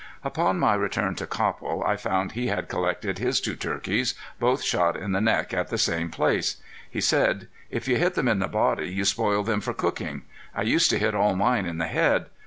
Upon 0.23 0.57
my 0.57 0.73
return 0.73 1.13
to 1.17 1.27
Copple 1.27 1.83
I 1.85 1.95
found 1.95 2.31
he 2.31 2.47
had 2.47 2.67
collected 2.69 3.19
his 3.19 3.39
two 3.39 3.55
turkeys, 3.55 4.15
both 4.39 4.63
shot 4.63 4.97
in 4.97 5.11
the 5.11 5.21
neck 5.21 5.53
in 5.53 5.63
the 5.69 5.77
same 5.77 6.09
place. 6.09 6.57
He 6.89 6.99
said: 6.99 7.47
"If 7.69 7.87
you 7.87 7.97
hit 7.97 8.15
them 8.15 8.27
in 8.27 8.39
the 8.39 8.47
body 8.47 8.87
you 8.89 9.05
spoil 9.05 9.43
them 9.43 9.61
for 9.61 9.75
cooking. 9.75 10.23
I 10.55 10.63
used 10.63 10.89
to 10.89 10.97
hit 10.97 11.13
all 11.13 11.35
mine 11.35 11.67
in 11.67 11.77
the 11.77 11.85
head. 11.85 12.31